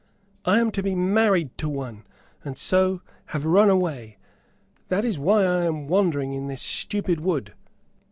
"I 0.45 0.57
am 0.59 0.71
to 0.71 0.81
be 0.81 0.95
married 0.95 1.55
to 1.59 1.69
one, 1.69 2.07
and 2.43 2.57
so 2.57 3.01
have 3.25 3.45
run 3.45 3.69
away. 3.69 4.17
That 4.87 5.05
is 5.05 5.19
why 5.19 5.43
I 5.45 5.65
am 5.65 5.87
wandering 5.87 6.33
in 6.33 6.47
this 6.47 6.63
stupid 6.63 7.19
wood." 7.19 7.53